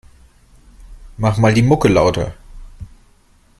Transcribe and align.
Mach 1.17 1.37
mal 1.37 1.53
die 1.53 1.61
Mucke 1.61 1.87
lauter. 1.87 2.33